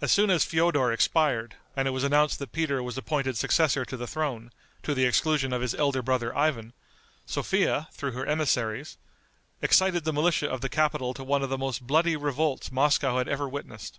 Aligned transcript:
As 0.00 0.12
soon 0.12 0.30
as 0.30 0.44
Feodor 0.44 0.92
expired, 0.92 1.56
and 1.74 1.88
it 1.88 1.90
was 1.90 2.04
announced 2.04 2.38
that 2.38 2.52
Peter 2.52 2.80
was 2.80 2.96
appointed 2.96 3.36
successor 3.36 3.84
to 3.86 3.96
the 3.96 4.06
throne, 4.06 4.52
to 4.84 4.94
the 4.94 5.04
exclusion 5.04 5.52
of 5.52 5.62
his 5.62 5.74
elder 5.74 6.00
brother 6.00 6.32
Ivan, 6.38 6.74
Sophia, 7.26 7.88
through 7.90 8.12
her 8.12 8.24
emissaries, 8.24 8.98
excited 9.60 10.04
the 10.04 10.12
militia 10.12 10.48
of 10.48 10.60
the 10.60 10.68
capital 10.68 11.12
to 11.12 11.24
one 11.24 11.42
of 11.42 11.50
the 11.50 11.58
most 11.58 11.88
bloody 11.88 12.14
revolts 12.14 12.70
Moscow 12.70 13.18
had 13.18 13.26
ever 13.26 13.48
witnessed. 13.48 13.98